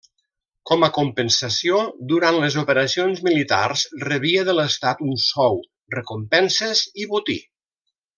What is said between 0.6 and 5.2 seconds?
Com a compensació, durant les operacions militars rebia de l'Estat un